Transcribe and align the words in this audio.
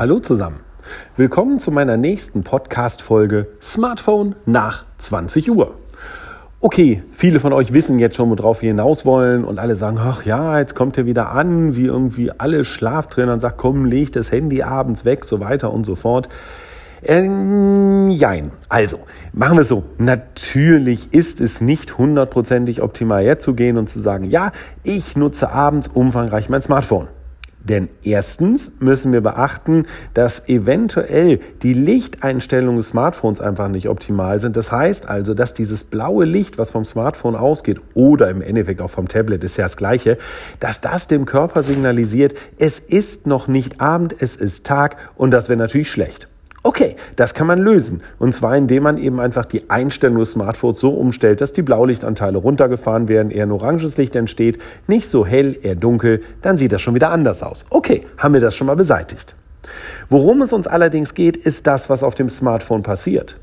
Hallo 0.00 0.18
zusammen. 0.18 0.60
Willkommen 1.18 1.58
zu 1.58 1.70
meiner 1.70 1.98
nächsten 1.98 2.42
Podcast-Folge 2.42 3.48
Smartphone 3.60 4.34
nach 4.46 4.86
20 4.96 5.50
Uhr. 5.50 5.74
Okay, 6.58 7.02
viele 7.12 7.38
von 7.38 7.52
euch 7.52 7.74
wissen 7.74 7.98
jetzt 7.98 8.16
schon, 8.16 8.30
worauf 8.30 8.62
wir 8.62 8.70
hinaus 8.70 9.04
wollen 9.04 9.44
und 9.44 9.58
alle 9.58 9.76
sagen, 9.76 9.98
ach 10.00 10.24
ja, 10.24 10.58
jetzt 10.58 10.74
kommt 10.74 10.96
er 10.96 11.04
wieder 11.04 11.32
an, 11.32 11.76
wie 11.76 11.84
irgendwie 11.84 12.30
alle 12.30 12.64
Schlaftrainer 12.64 13.34
und 13.34 13.40
sagt, 13.40 13.58
komm, 13.58 13.84
leg 13.84 14.10
das 14.12 14.32
Handy 14.32 14.62
abends 14.62 15.04
weg, 15.04 15.26
so 15.26 15.38
weiter 15.38 15.70
und 15.70 15.84
so 15.84 15.96
fort. 15.96 16.30
Ähm, 17.02 18.08
jein. 18.08 18.52
Also, 18.70 19.00
machen 19.34 19.58
wir 19.58 19.62
es 19.62 19.68
so. 19.68 19.84
Natürlich 19.98 21.12
ist 21.12 21.42
es 21.42 21.60
nicht 21.60 21.98
hundertprozentig 21.98 22.80
optimal 22.80 23.22
herzugehen 23.22 23.76
und 23.76 23.90
zu 23.90 24.00
sagen, 24.00 24.24
ja, 24.24 24.52
ich 24.82 25.14
nutze 25.14 25.52
abends 25.52 25.88
umfangreich 25.88 26.48
mein 26.48 26.62
Smartphone. 26.62 27.08
Denn 27.62 27.88
erstens 28.02 28.72
müssen 28.80 29.12
wir 29.12 29.20
beachten, 29.20 29.86
dass 30.14 30.48
eventuell 30.48 31.40
die 31.62 31.74
Lichteinstellungen 31.74 32.78
des 32.78 32.88
Smartphones 32.88 33.40
einfach 33.40 33.68
nicht 33.68 33.88
optimal 33.88 34.40
sind. 34.40 34.56
Das 34.56 34.72
heißt 34.72 35.08
also, 35.08 35.34
dass 35.34 35.52
dieses 35.52 35.84
blaue 35.84 36.24
Licht, 36.24 36.56
was 36.56 36.70
vom 36.70 36.84
Smartphone 36.84 37.36
ausgeht 37.36 37.80
oder 37.92 38.30
im 38.30 38.40
Endeffekt 38.40 38.80
auch 38.80 38.90
vom 38.90 39.08
Tablet, 39.08 39.44
ist 39.44 39.58
ja 39.58 39.64
das 39.64 39.76
gleiche, 39.76 40.16
dass 40.58 40.80
das 40.80 41.06
dem 41.06 41.26
Körper 41.26 41.62
signalisiert, 41.62 42.34
es 42.58 42.78
ist 42.78 43.26
noch 43.26 43.46
nicht 43.46 43.80
Abend, 43.80 44.16
es 44.18 44.36
ist 44.36 44.64
Tag 44.66 44.96
und 45.16 45.30
das 45.30 45.50
wäre 45.50 45.58
natürlich 45.58 45.90
schlecht. 45.90 46.29
Okay, 46.62 46.96
das 47.16 47.32
kann 47.32 47.46
man 47.46 47.58
lösen. 47.58 48.02
Und 48.18 48.34
zwar 48.34 48.54
indem 48.54 48.82
man 48.82 48.98
eben 48.98 49.18
einfach 49.18 49.46
die 49.46 49.70
Einstellung 49.70 50.18
des 50.18 50.32
Smartphones 50.32 50.78
so 50.78 50.90
umstellt, 50.90 51.40
dass 51.40 51.54
die 51.54 51.62
Blaulichtanteile 51.62 52.36
runtergefahren 52.36 53.08
werden, 53.08 53.30
eher 53.30 53.46
ein 53.46 53.52
oranges 53.52 53.96
Licht 53.96 54.14
entsteht, 54.14 54.58
nicht 54.86 55.08
so 55.08 55.24
hell, 55.24 55.56
eher 55.62 55.74
dunkel, 55.74 56.22
dann 56.42 56.58
sieht 56.58 56.72
das 56.72 56.82
schon 56.82 56.94
wieder 56.94 57.10
anders 57.10 57.42
aus. 57.42 57.64
Okay, 57.70 58.02
haben 58.18 58.34
wir 58.34 58.42
das 58.42 58.54
schon 58.54 58.66
mal 58.66 58.76
beseitigt. 58.76 59.34
Worum 60.10 60.42
es 60.42 60.52
uns 60.52 60.66
allerdings 60.66 61.14
geht, 61.14 61.36
ist 61.36 61.66
das, 61.66 61.88
was 61.88 62.02
auf 62.02 62.14
dem 62.14 62.28
Smartphone 62.28 62.82
passiert. 62.82 63.36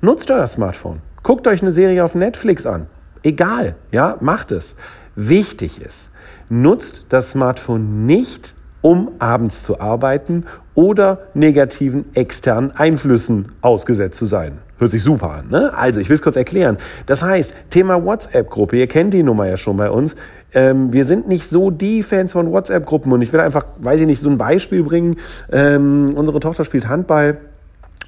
Nutzt 0.00 0.30
euer 0.30 0.46
Smartphone. 0.46 1.00
Guckt 1.22 1.46
euch 1.46 1.60
eine 1.60 1.72
Serie 1.72 2.02
auf 2.02 2.14
Netflix 2.14 2.64
an. 2.64 2.86
Egal, 3.22 3.76
ja, 3.90 4.16
macht 4.20 4.50
es. 4.50 4.74
Wichtig 5.14 5.80
ist, 5.80 6.10
nutzt 6.48 7.06
das 7.10 7.32
Smartphone 7.32 8.06
nicht 8.06 8.54
um 8.82 9.12
abends 9.18 9.62
zu 9.62 9.80
arbeiten 9.80 10.44
oder 10.74 11.20
negativen 11.34 12.04
externen 12.14 12.72
Einflüssen 12.72 13.52
ausgesetzt 13.62 14.18
zu 14.18 14.26
sein. 14.26 14.58
Hört 14.78 14.90
sich 14.90 15.04
super 15.04 15.30
an. 15.30 15.48
Ne? 15.48 15.72
Also, 15.74 16.00
ich 16.00 16.08
will 16.08 16.16
es 16.16 16.22
kurz 16.22 16.36
erklären. 16.36 16.76
Das 17.06 17.22
heißt, 17.22 17.54
Thema 17.70 18.04
WhatsApp-Gruppe, 18.04 18.76
ihr 18.76 18.88
kennt 18.88 19.14
die 19.14 19.22
Nummer 19.22 19.46
ja 19.46 19.56
schon 19.56 19.76
bei 19.76 19.88
uns. 19.88 20.16
Ähm, 20.54 20.92
wir 20.92 21.04
sind 21.04 21.28
nicht 21.28 21.48
so 21.48 21.70
die 21.70 22.02
Fans 22.02 22.32
von 22.32 22.50
WhatsApp-Gruppen 22.50 23.12
und 23.12 23.22
ich 23.22 23.32
will 23.32 23.40
einfach, 23.40 23.64
weiß 23.78 24.00
ich 24.00 24.06
nicht, 24.06 24.20
so 24.20 24.28
ein 24.28 24.38
Beispiel 24.38 24.82
bringen. 24.82 25.16
Ähm, 25.50 26.10
unsere 26.14 26.40
Tochter 26.40 26.64
spielt 26.64 26.88
Handball 26.88 27.38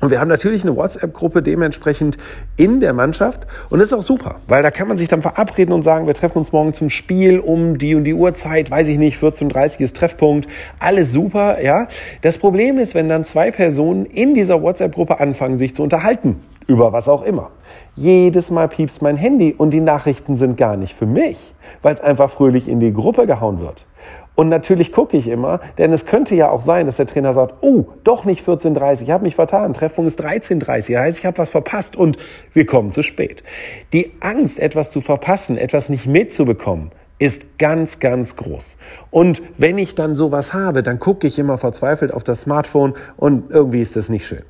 und 0.05 0.10
wir 0.10 0.20
haben 0.20 0.28
natürlich 0.28 0.64
eine 0.64 0.77
WhatsApp-Gruppe 0.77 1.41
dementsprechend 1.41 2.19
in 2.58 2.80
der 2.80 2.92
Mannschaft. 2.92 3.47
Und 3.70 3.78
das 3.78 3.88
ist 3.88 3.94
auch 3.94 4.02
super, 4.02 4.34
weil 4.48 4.62
da 4.62 4.70
kann 4.70 4.86
man 4.86 4.98
sich 4.98 5.08
dann 5.08 5.22
verabreden 5.22 5.72
und 5.72 5.80
sagen, 5.80 6.06
wir 6.06 6.12
treffen 6.12 6.36
uns 6.36 6.52
morgen 6.52 6.74
zum 6.74 6.91
Spiel 6.91 7.38
um 7.41 7.78
die 7.78 7.94
und 7.94 8.05
die 8.05 8.12
Uhrzeit, 8.12 8.70
weiß 8.70 8.88
ich 8.88 8.98
nicht, 8.98 9.19
14.30 9.19 9.80
ist 9.80 9.96
Treffpunkt. 9.96 10.46
Alles 10.78 11.11
super, 11.11 11.62
ja. 11.62 11.88
Das 12.20 12.36
Problem 12.36 12.78
ist, 12.78 12.94
wenn 12.94 13.08
dann 13.08 13.24
zwei 13.24 13.50
Personen 13.50 14.05
in 14.05 14.34
dieser 14.34 14.61
WhatsApp-Gruppe 14.61 15.20
anfangen, 15.20 15.56
sich 15.56 15.74
zu 15.74 15.83
unterhalten. 15.83 16.42
Über 16.66 16.92
was 16.92 17.08
auch 17.08 17.22
immer. 17.22 17.50
Jedes 17.94 18.50
Mal 18.50 18.68
piepst 18.68 19.00
mein 19.00 19.16
Handy 19.16 19.55
und 19.56 19.70
die 19.70 19.80
Nachrichten 19.80 20.36
sind 20.36 20.58
gar 20.58 20.77
nicht 20.77 20.92
für 20.92 21.06
mich, 21.06 21.55
weil 21.80 21.94
es 21.94 22.02
einfach 22.02 22.28
fröhlich 22.28 22.68
in 22.68 22.78
die 22.78 22.92
Gruppe 22.92 23.27
gehauen 23.27 23.61
wird. 23.61 23.86
Und 24.34 24.48
natürlich 24.48 24.90
gucke 24.90 25.16
ich 25.16 25.28
immer, 25.28 25.60
denn 25.78 25.92
es 25.92 26.06
könnte 26.06 26.34
ja 26.34 26.50
auch 26.50 26.62
sein, 26.62 26.86
dass 26.86 26.96
der 26.96 27.06
Trainer 27.06 27.32
sagt, 27.34 27.54
oh, 27.60 27.84
doch 28.02 28.24
nicht 28.24 28.46
14.30 28.46 29.02
ich 29.02 29.10
habe 29.10 29.24
mich 29.24 29.36
vertan, 29.36 29.74
Treffpunkt 29.74 30.08
ist 30.08 30.24
13.30 30.24 30.98
heißt, 30.98 31.18
ich 31.18 31.27
habe 31.27 31.38
was 31.38 31.50
verpasst 31.50 31.94
und 31.96 32.16
wir 32.52 32.66
kommen 32.66 32.90
zu 32.90 33.02
spät. 33.02 33.44
Die 33.92 34.12
Angst, 34.20 34.58
etwas 34.58 34.90
zu 34.90 35.00
verpassen, 35.00 35.56
etwas 35.56 35.89
nicht 35.89 36.06
mitzubekommen, 36.06 36.90
ist 37.18 37.58
ganz, 37.58 38.00
ganz 38.00 38.36
groß. 38.36 38.77
Und 39.11 39.42
wenn 39.56 39.78
ich 39.78 39.95
dann 39.95 40.17
sowas 40.17 40.52
habe, 40.52 40.83
dann 40.83 40.98
gucke 40.98 41.27
ich 41.27 41.39
immer 41.39 41.58
verzweifelt 41.58 42.12
auf 42.12 42.24
das 42.24 42.42
Smartphone 42.42 42.95
und 43.16 43.51
irgendwie 43.51 43.80
ist 43.80 43.95
das 43.95 44.08
nicht 44.08 44.27
schön. 44.27 44.42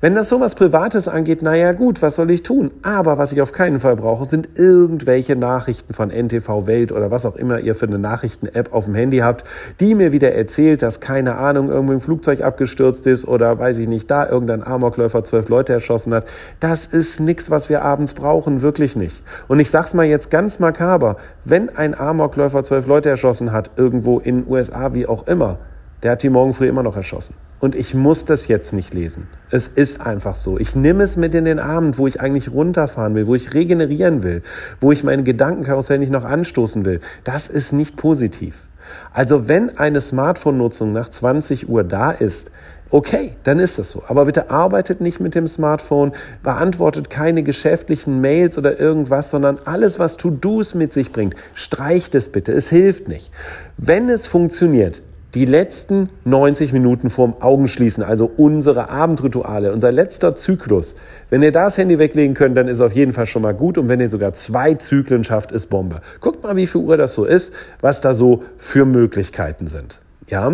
Wenn 0.00 0.14
das 0.14 0.28
sowas 0.28 0.54
Privates 0.54 1.08
angeht, 1.08 1.42
naja 1.42 1.72
gut, 1.72 2.02
was 2.02 2.16
soll 2.16 2.30
ich 2.30 2.44
tun? 2.44 2.70
Aber 2.82 3.18
was 3.18 3.32
ich 3.32 3.42
auf 3.42 3.52
keinen 3.52 3.80
Fall 3.80 3.96
brauche, 3.96 4.24
sind 4.24 4.48
irgendwelche 4.54 5.34
Nachrichten 5.34 5.92
von 5.92 6.10
NTV 6.10 6.66
Welt 6.66 6.92
oder 6.92 7.10
was 7.10 7.26
auch 7.26 7.34
immer 7.34 7.58
ihr 7.58 7.74
für 7.74 7.86
eine 7.86 7.98
Nachrichten-App 7.98 8.72
auf 8.72 8.84
dem 8.84 8.94
Handy 8.94 9.18
habt, 9.18 9.44
die 9.80 9.94
mir 9.94 10.12
wieder 10.12 10.32
erzählt, 10.32 10.82
dass 10.82 11.00
keine 11.00 11.36
Ahnung, 11.36 11.70
irgendwo 11.70 11.94
ein 11.94 12.00
Flugzeug 12.00 12.42
abgestürzt 12.42 13.06
ist 13.06 13.26
oder 13.26 13.58
weiß 13.58 13.78
ich 13.78 13.88
nicht, 13.88 14.10
da 14.10 14.28
irgendein 14.28 14.64
Amokläufer 14.64 15.24
zwölf 15.24 15.48
Leute 15.48 15.72
erschossen 15.72 16.14
hat. 16.14 16.26
Das 16.60 16.86
ist 16.86 17.18
nichts, 17.18 17.50
was 17.50 17.68
wir 17.68 17.82
abends 17.82 18.14
brauchen, 18.14 18.62
wirklich 18.62 18.94
nicht. 18.94 19.22
Und 19.48 19.58
ich 19.58 19.70
sag's 19.70 19.94
mal 19.94 20.06
jetzt 20.06 20.30
ganz 20.30 20.60
makaber, 20.60 21.16
wenn 21.44 21.76
ein 21.76 21.98
Amokläufer 21.98 22.62
zwölf 22.62 22.86
Leute 22.86 23.08
erschossen 23.08 23.52
hat, 23.52 23.70
irgendwo 23.76 24.18
in 24.18 24.46
USA, 24.46 24.94
wie 24.94 25.06
auch 25.06 25.26
immer, 25.26 25.58
der 26.02 26.12
hat 26.12 26.22
die 26.22 26.30
morgen 26.30 26.52
früh 26.52 26.68
immer 26.68 26.82
noch 26.82 26.96
erschossen. 26.96 27.34
Und 27.60 27.74
ich 27.74 27.92
muss 27.92 28.24
das 28.24 28.46
jetzt 28.46 28.72
nicht 28.72 28.94
lesen. 28.94 29.26
Es 29.50 29.66
ist 29.66 30.00
einfach 30.00 30.36
so. 30.36 30.58
Ich 30.58 30.76
nehme 30.76 31.02
es 31.02 31.16
mit 31.16 31.34
in 31.34 31.44
den 31.44 31.58
Abend, 31.58 31.98
wo 31.98 32.06
ich 32.06 32.20
eigentlich 32.20 32.52
runterfahren 32.52 33.16
will, 33.16 33.26
wo 33.26 33.34
ich 33.34 33.52
regenerieren 33.52 34.22
will, 34.22 34.42
wo 34.80 34.92
ich 34.92 35.02
meine 35.02 35.24
Gedankenkarussell 35.24 35.98
nicht 35.98 36.12
noch 36.12 36.24
anstoßen 36.24 36.84
will. 36.84 37.00
Das 37.24 37.48
ist 37.48 37.72
nicht 37.72 37.96
positiv. 37.96 38.68
Also 39.12 39.48
wenn 39.48 39.76
eine 39.76 40.00
Smartphone-Nutzung 40.00 40.92
nach 40.92 41.10
20 41.10 41.68
Uhr 41.68 41.82
da 41.82 42.12
ist, 42.12 42.50
okay, 42.90 43.32
dann 43.42 43.58
ist 43.58 43.78
das 43.78 43.90
so. 43.90 44.02
Aber 44.06 44.24
bitte 44.24 44.50
arbeitet 44.50 45.00
nicht 45.00 45.20
mit 45.20 45.34
dem 45.34 45.48
Smartphone, 45.48 46.12
beantwortet 46.42 47.10
keine 47.10 47.42
geschäftlichen 47.42 48.20
Mails 48.20 48.56
oder 48.56 48.78
irgendwas, 48.78 49.30
sondern 49.30 49.58
alles, 49.64 49.98
was 49.98 50.16
To-Dos 50.16 50.74
mit 50.74 50.92
sich 50.92 51.12
bringt, 51.12 51.34
streicht 51.54 52.14
es 52.14 52.30
bitte. 52.30 52.52
Es 52.52 52.70
hilft 52.70 53.08
nicht. 53.08 53.32
Wenn 53.76 54.08
es 54.08 54.26
funktioniert, 54.26 55.02
die 55.34 55.44
letzten 55.44 56.08
90 56.24 56.72
Minuten 56.72 57.10
vorm 57.10 57.34
Augenschließen, 57.40 58.02
also 58.02 58.30
unsere 58.36 58.88
Abendrituale, 58.88 59.72
unser 59.72 59.92
letzter 59.92 60.34
Zyklus. 60.34 60.96
Wenn 61.28 61.42
ihr 61.42 61.52
das 61.52 61.76
Handy 61.76 61.98
weglegen 61.98 62.34
könnt, 62.34 62.56
dann 62.56 62.68
ist 62.68 62.80
auf 62.80 62.92
jeden 62.92 63.12
Fall 63.12 63.26
schon 63.26 63.42
mal 63.42 63.54
gut. 63.54 63.76
Und 63.76 63.88
wenn 63.88 64.00
ihr 64.00 64.08
sogar 64.08 64.32
zwei 64.32 64.74
Zyklen 64.74 65.24
schafft, 65.24 65.52
ist 65.52 65.66
Bombe. 65.66 66.00
Guckt 66.20 66.42
mal, 66.42 66.56
wie 66.56 66.66
viel 66.66 66.80
Uhr 66.80 66.96
das 66.96 67.14
so 67.14 67.24
ist, 67.24 67.54
was 67.80 68.00
da 68.00 68.14
so 68.14 68.42
für 68.56 68.86
Möglichkeiten 68.86 69.66
sind. 69.66 70.00
Ja, 70.28 70.52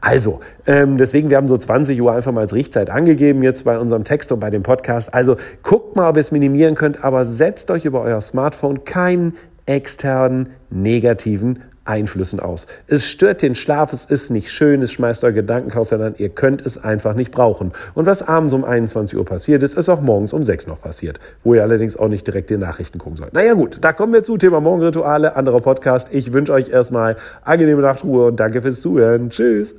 also 0.00 0.40
ähm, 0.66 0.98
deswegen, 0.98 1.30
wir 1.30 1.36
haben 1.36 1.48
so 1.48 1.56
20 1.56 2.00
Uhr 2.00 2.12
einfach 2.12 2.30
mal 2.30 2.42
als 2.42 2.54
Riechtzeit 2.54 2.90
angegeben 2.90 3.42
jetzt 3.42 3.64
bei 3.64 3.76
unserem 3.76 4.04
Text 4.04 4.30
und 4.30 4.38
bei 4.38 4.50
dem 4.50 4.62
Podcast. 4.62 5.12
Also 5.14 5.36
guckt 5.62 5.96
mal, 5.96 6.08
ob 6.08 6.16
ihr 6.16 6.20
es 6.20 6.30
minimieren 6.30 6.76
könnt, 6.76 7.02
aber 7.02 7.24
setzt 7.24 7.70
euch 7.72 7.84
über 7.84 8.02
euer 8.02 8.20
Smartphone 8.20 8.84
keinen 8.84 9.34
externen 9.66 10.50
negativen 10.70 11.60
Einflüssen 11.86 12.40
aus. 12.40 12.66
Es 12.86 13.08
stört 13.08 13.42
den 13.42 13.54
Schlaf, 13.54 13.92
es 13.92 14.04
ist 14.04 14.30
nicht 14.30 14.50
schön, 14.50 14.82
es 14.82 14.92
schmeißt 14.92 15.24
euer 15.24 15.32
Gedankenhaus 15.32 15.92
an, 15.92 16.14
ihr 16.18 16.28
könnt 16.28 16.64
es 16.64 16.82
einfach 16.82 17.14
nicht 17.14 17.30
brauchen. 17.30 17.72
Und 17.94 18.06
was 18.06 18.26
abends 18.26 18.52
um 18.52 18.64
21 18.64 19.16
Uhr 19.16 19.24
passiert 19.24 19.62
ist, 19.62 19.74
ist 19.74 19.88
auch 19.88 20.00
morgens 20.00 20.32
um 20.32 20.42
6 20.42 20.66
noch 20.66 20.80
passiert, 20.80 21.20
wo 21.44 21.54
ihr 21.54 21.62
allerdings 21.62 21.96
auch 21.96 22.08
nicht 22.08 22.26
direkt 22.26 22.50
die 22.50 22.56
Nachrichten 22.56 22.98
gucken 22.98 23.16
sollt. 23.16 23.32
Naja 23.32 23.54
gut, 23.54 23.78
da 23.80 23.92
kommen 23.92 24.12
wir 24.12 24.24
zu 24.24 24.36
Thema 24.36 24.60
Morgenrituale, 24.60 25.36
anderer 25.36 25.60
Podcast. 25.60 26.08
Ich 26.10 26.32
wünsche 26.32 26.52
euch 26.52 26.68
erstmal 26.68 27.16
angenehme 27.42 27.82
Nachtruhe 27.82 28.26
und 28.26 28.40
danke 28.40 28.62
fürs 28.62 28.80
Zuhören. 28.80 29.30
Tschüss. 29.30 29.74